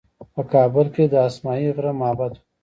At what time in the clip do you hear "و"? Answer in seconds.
2.35-2.41